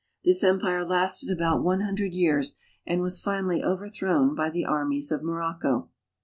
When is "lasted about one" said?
0.83-1.81